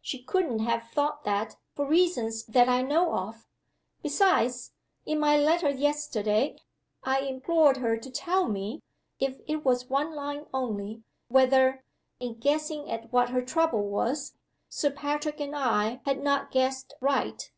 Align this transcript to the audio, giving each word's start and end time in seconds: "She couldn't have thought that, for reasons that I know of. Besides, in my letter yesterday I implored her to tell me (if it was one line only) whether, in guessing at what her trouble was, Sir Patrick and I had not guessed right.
"She 0.00 0.22
couldn't 0.22 0.60
have 0.60 0.84
thought 0.84 1.24
that, 1.24 1.56
for 1.74 1.84
reasons 1.86 2.46
that 2.46 2.66
I 2.66 2.80
know 2.80 3.12
of. 3.12 3.46
Besides, 4.02 4.72
in 5.04 5.18
my 5.20 5.36
letter 5.36 5.68
yesterday 5.68 6.56
I 7.04 7.20
implored 7.20 7.76
her 7.76 7.98
to 7.98 8.10
tell 8.10 8.48
me 8.48 8.80
(if 9.20 9.38
it 9.46 9.66
was 9.66 9.90
one 9.90 10.14
line 10.14 10.46
only) 10.54 11.02
whether, 11.28 11.84
in 12.20 12.38
guessing 12.38 12.90
at 12.90 13.12
what 13.12 13.28
her 13.28 13.42
trouble 13.42 13.82
was, 13.90 14.32
Sir 14.70 14.90
Patrick 14.90 15.40
and 15.40 15.54
I 15.54 16.00
had 16.06 16.22
not 16.22 16.50
guessed 16.50 16.94
right. 17.02 17.50